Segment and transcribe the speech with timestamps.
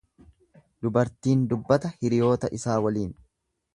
[0.85, 3.13] Dubartiin dubbata hiriyoota isaa waliin.